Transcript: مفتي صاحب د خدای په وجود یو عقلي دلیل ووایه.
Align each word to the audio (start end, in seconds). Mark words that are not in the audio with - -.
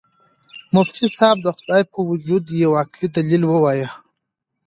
مفتي 0.75 1.05
صاحب 1.17 1.37
د 1.43 1.47
خدای 1.57 1.83
په 1.91 1.99
وجود 2.09 2.43
یو 2.63 2.71
عقلي 2.81 3.07
دلیل 3.15 3.43
ووایه. 3.47 3.89